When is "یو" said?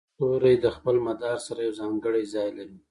1.65-1.77